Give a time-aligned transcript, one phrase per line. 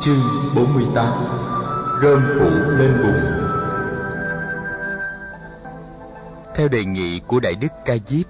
[0.00, 0.22] Chương
[0.54, 1.12] 48
[2.02, 3.22] Gom phủ lên bùn.
[6.54, 8.26] Theo đề nghị của Đại Đức Ca Diếp,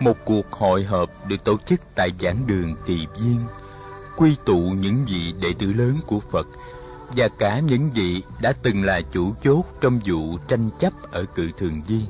[0.00, 3.36] Một cuộc hội họp được tổ chức tại giảng đường Tỳ Viên,
[4.16, 6.46] Quy tụ những vị đệ tử lớn của Phật
[7.16, 11.50] Và cả những vị đã từng là chủ chốt trong vụ tranh chấp ở cự
[11.56, 12.04] thường viên.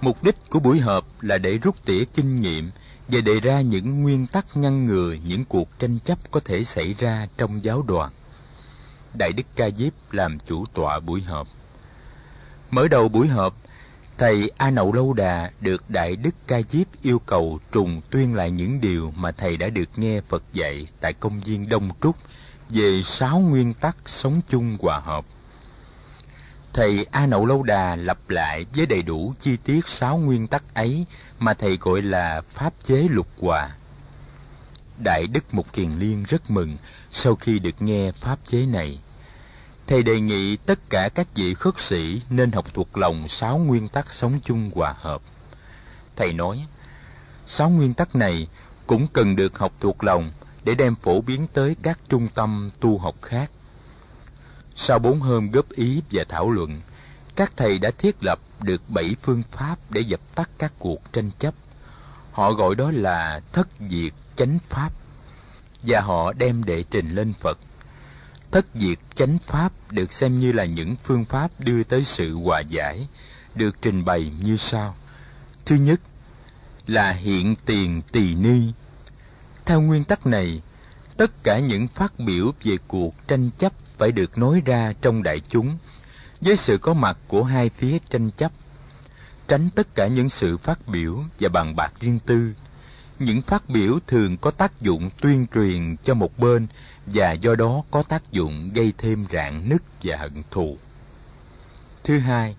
[0.00, 2.70] Mục đích của buổi họp là để rút tỉa kinh nghiệm
[3.08, 6.94] và đề ra những nguyên tắc ngăn ngừa những cuộc tranh chấp có thể xảy
[6.98, 8.10] ra trong giáo đoàn.
[9.18, 11.48] Đại Đức Ca Diếp làm chủ tọa buổi họp.
[12.70, 13.56] Mở đầu buổi họp,
[14.18, 18.50] thầy A Nậu Lâu Đà được Đại Đức Ca Diếp yêu cầu trùng tuyên lại
[18.50, 22.16] những điều mà thầy đã được nghe Phật dạy tại công viên Đông Trúc
[22.70, 25.24] về sáu nguyên tắc sống chung hòa hợp.
[26.74, 30.74] Thầy A Nậu Lâu Đà lặp lại với đầy đủ chi tiết sáu nguyên tắc
[30.74, 31.06] ấy
[31.38, 33.70] mà thầy gọi là pháp chế lục hòa.
[35.04, 36.76] Đại Đức Mục Kiền Liên rất mừng
[37.10, 38.98] sau khi được nghe pháp chế này.
[39.86, 43.88] Thầy đề nghị tất cả các vị khất sĩ nên học thuộc lòng sáu nguyên
[43.88, 45.22] tắc sống chung hòa hợp.
[46.16, 46.66] Thầy nói,
[47.46, 48.48] sáu nguyên tắc này
[48.86, 50.30] cũng cần được học thuộc lòng
[50.64, 53.50] để đem phổ biến tới các trung tâm tu học khác.
[54.76, 56.80] Sau bốn hôm góp ý và thảo luận,
[57.36, 61.30] các thầy đã thiết lập được bảy phương pháp để dập tắt các cuộc tranh
[61.38, 61.54] chấp.
[62.32, 64.90] Họ gọi đó là thất diệt chánh pháp
[65.82, 67.58] và họ đem đệ trình lên Phật.
[68.50, 72.60] Thất diệt chánh pháp được xem như là những phương pháp đưa tới sự hòa
[72.60, 73.06] giải,
[73.54, 74.94] được trình bày như sau.
[75.66, 76.00] Thứ nhất
[76.86, 78.72] là hiện tiền tỳ ni.
[79.64, 80.62] Theo nguyên tắc này,
[81.16, 85.40] tất cả những phát biểu về cuộc tranh chấp phải được nói ra trong đại
[85.48, 85.78] chúng,
[86.40, 88.52] với sự có mặt của hai phía tranh chấp,
[89.48, 92.54] tránh tất cả những sự phát biểu và bàn bạc riêng tư.
[93.18, 96.66] Những phát biểu thường có tác dụng tuyên truyền cho một bên
[97.06, 100.78] và do đó có tác dụng gây thêm rạn nứt và hận thù.
[102.04, 102.56] Thứ hai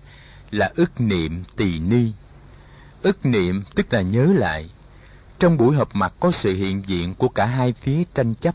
[0.50, 2.12] là ức niệm tỳ ni.
[3.02, 4.70] Ức niệm tức là nhớ lại.
[5.38, 8.54] Trong buổi họp mặt có sự hiện diện của cả hai phía tranh chấp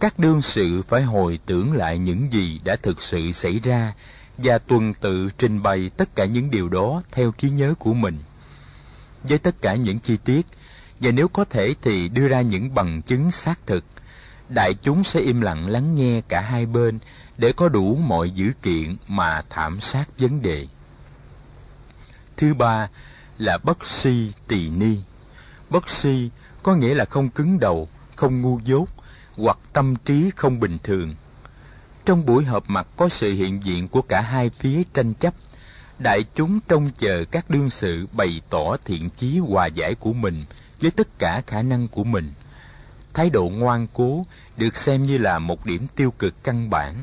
[0.00, 3.92] các đương sự phải hồi tưởng lại những gì đã thực sự xảy ra
[4.38, 8.18] và tuần tự trình bày tất cả những điều đó theo trí nhớ của mình.
[9.22, 10.46] Với tất cả những chi tiết,
[11.00, 13.84] và nếu có thể thì đưa ra những bằng chứng xác thực,
[14.48, 16.98] đại chúng sẽ im lặng lắng nghe cả hai bên
[17.38, 20.66] để có đủ mọi dữ kiện mà thảm sát vấn đề.
[22.36, 22.88] Thứ ba
[23.38, 24.96] là bất si tỳ ni.
[25.70, 26.30] Bất si
[26.62, 28.88] có nghĩa là không cứng đầu, không ngu dốt
[29.38, 31.14] hoặc tâm trí không bình thường.
[32.04, 35.34] Trong buổi họp mặt có sự hiện diện của cả hai phía tranh chấp,
[35.98, 40.44] đại chúng trông chờ các đương sự bày tỏ thiện chí hòa giải của mình
[40.80, 42.32] với tất cả khả năng của mình.
[43.14, 44.26] Thái độ ngoan cố
[44.56, 46.94] được xem như là một điểm tiêu cực căn bản.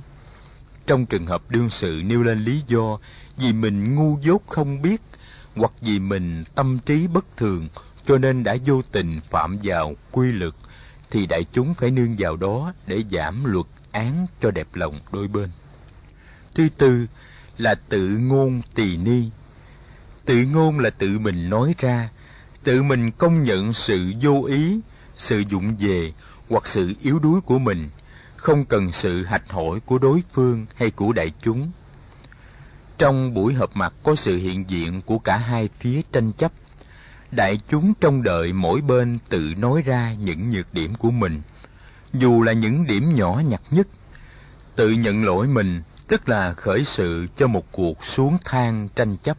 [0.87, 2.97] Trong trường hợp đương sự nêu lên lý do
[3.37, 5.01] vì mình ngu dốt không biết
[5.55, 7.67] hoặc vì mình tâm trí bất thường
[8.05, 10.53] cho nên đã vô tình phạm vào quy luật
[11.11, 15.27] thì đại chúng phải nương vào đó để giảm luật án cho đẹp lòng đôi
[15.27, 15.49] bên.
[16.55, 17.07] Thứ tư
[17.57, 19.29] là tự ngôn tỳ ni.
[20.25, 22.09] Tự ngôn là tự mình nói ra,
[22.63, 24.79] tự mình công nhận sự vô ý,
[25.15, 26.13] sự dụng về
[26.49, 27.89] hoặc sự yếu đuối của mình,
[28.35, 31.71] không cần sự hạch hỏi của đối phương hay của đại chúng.
[32.97, 36.51] Trong buổi họp mặt có sự hiện diện của cả hai phía tranh chấp
[37.35, 41.41] đại chúng trông đợi mỗi bên tự nói ra những nhược điểm của mình.
[42.13, 43.87] Dù là những điểm nhỏ nhặt nhất,
[44.75, 49.37] tự nhận lỗi mình, tức là khởi sự cho một cuộc xuống thang tranh chấp.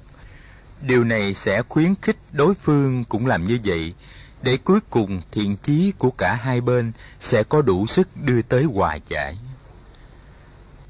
[0.83, 3.95] Điều này sẽ khuyến khích đối phương cũng làm như vậy,
[4.43, 8.65] để cuối cùng thiện chí của cả hai bên sẽ có đủ sức đưa tới
[8.65, 9.39] hòa giải.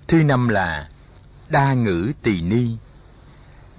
[0.09, 0.89] Thứ năm là
[1.49, 2.77] đa ngữ tỳ ni.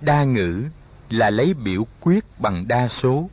[0.01, 0.63] Đa ngữ
[1.09, 3.29] là lấy biểu quyết bằng đa số.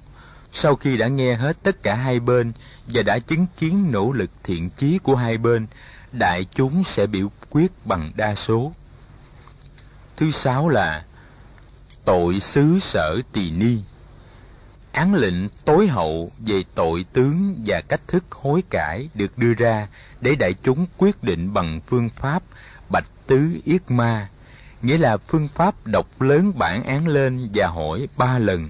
[0.52, 2.52] Sau khi đã nghe hết tất cả hai bên
[2.86, 5.66] và đã chứng kiến nỗ lực thiện chí của hai bên,
[6.12, 8.72] đại chúng sẽ biểu quyết bằng đa số.
[10.16, 11.04] Thứ sáu là
[12.04, 13.78] tội xứ sở tỳ ni.
[14.92, 19.88] Án lệnh tối hậu về tội tướng và cách thức hối cải được đưa ra
[20.20, 22.42] để đại chúng quyết định bằng phương pháp
[22.88, 24.28] bạch tứ yết ma
[24.84, 28.68] nghĩa là phương pháp đọc lớn bản án lên và hỏi ba lần.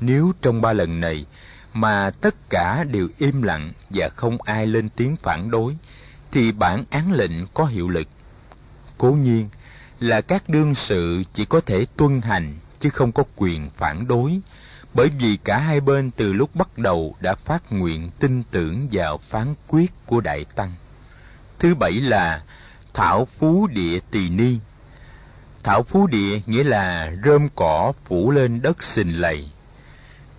[0.00, 1.26] Nếu trong ba lần này
[1.74, 5.76] mà tất cả đều im lặng và không ai lên tiếng phản đối,
[6.32, 8.08] thì bản án lệnh có hiệu lực.
[8.98, 9.48] Cố nhiên
[10.00, 14.40] là các đương sự chỉ có thể tuân hành chứ không có quyền phản đối,
[14.94, 19.18] bởi vì cả hai bên từ lúc bắt đầu đã phát nguyện tin tưởng vào
[19.18, 20.72] phán quyết của Đại Tăng.
[21.58, 22.42] thứ bảy là
[22.94, 24.58] thảo phú địa tỳ ni
[25.62, 29.48] thảo phú địa nghĩa là rơm cỏ phủ lên đất sình lầy.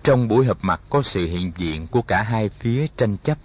[0.02, 3.38] Trong buổi họp mặt có sự hiện diện của cả hai phía tranh chấp.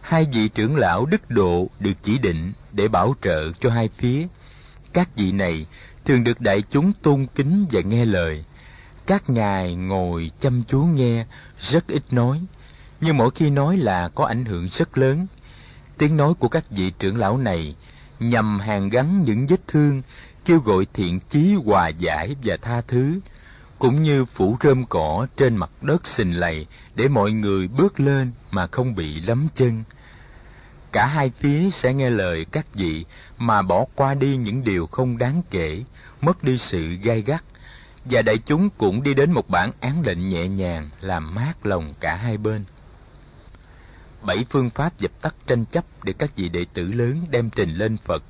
[0.00, 4.26] Hai vị trưởng lão đức độ được chỉ định để bảo trợ cho hai phía.
[4.92, 5.66] Các vị này
[6.04, 8.44] thường được đại chúng tôn kính và nghe lời.
[9.06, 11.26] Các ngài ngồi chăm chú nghe,
[11.60, 12.40] rất ít nói.
[13.00, 15.26] Nhưng mỗi khi nói là có ảnh hưởng rất lớn.
[15.98, 17.74] Tiếng nói của các vị trưởng lão này
[18.20, 20.02] nhằm hàn gắn những vết thương
[20.48, 23.20] kêu gọi thiện chí hòa giải và tha thứ,
[23.78, 28.30] cũng như phủ rơm cỏ trên mặt đất sình lầy để mọi người bước lên
[28.50, 29.82] mà không bị lấm chân.
[30.92, 33.04] Cả hai phía sẽ nghe lời các vị
[33.38, 35.82] mà bỏ qua đi những điều không đáng kể,
[36.20, 37.44] mất đi sự gai gắt,
[38.04, 41.94] và đại chúng cũng đi đến một bản án lệnh nhẹ nhàng làm mát lòng
[42.00, 42.64] cả hai bên.
[44.22, 47.74] Bảy phương pháp dập tắt tranh chấp để các vị đệ tử lớn đem trình
[47.74, 48.22] lên phật.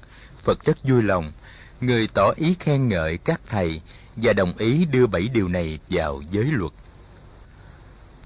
[0.43, 1.33] Phật rất vui lòng
[1.81, 3.81] người tỏ ý khen ngợi các thầy
[4.17, 6.73] và đồng ý đưa bảy điều này vào giới luật.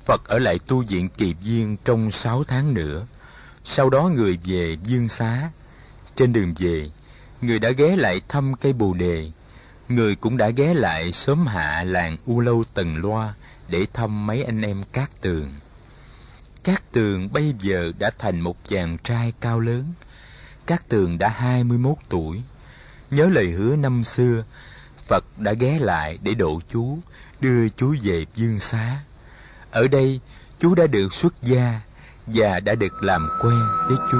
[0.04, 3.06] Phật ở lại tu viện kỳ viên trong sáu tháng nữa.
[3.64, 5.50] Sau đó người về dương xá.
[6.16, 6.90] Trên đường về,
[7.40, 9.31] người đã ghé lại thăm cây bồ đề.
[9.88, 13.34] Người cũng đã ghé lại sớm hạ làng u lâu tần loa
[13.69, 15.52] để thăm mấy anh em cát tường.
[16.64, 19.84] Cát tường bây giờ đã thành một chàng trai cao lớn.
[20.66, 22.43] Cát tường đã hai mươi 21 tuổi
[23.12, 24.44] nhớ lời hứa năm xưa,
[25.09, 26.99] phật đã ghé lại để độ chú,
[27.41, 28.99] đưa chú về dương xá.
[29.70, 30.20] Ở đây,
[30.59, 31.81] chú đã được xuất gia
[32.26, 34.19] và đã được làm quen với chú.